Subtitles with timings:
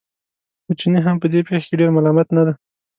[0.63, 2.53] خو چینی هم په دې پېښه کې ډېر ملامت نه دی.